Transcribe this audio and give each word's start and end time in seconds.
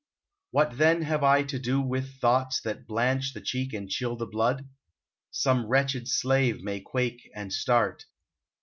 What 0.49 0.79
then 0.79 1.03
have 1.03 1.23
I 1.23 1.43
to 1.43 1.59
do 1.59 1.79
with 1.79 2.15
thoughts 2.19 2.59
That 2.61 2.87
blanch 2.87 3.33
the 3.35 3.39
cheek 3.39 3.71
and 3.71 3.87
chill 3.87 4.15
the 4.15 4.25
blood? 4.25 4.67
Some 5.29 5.67
wretched 5.67 6.07
slave 6.07 6.63
may 6.63 6.79
quake 6.79 7.29
and 7.35 7.53
start. 7.53 8.05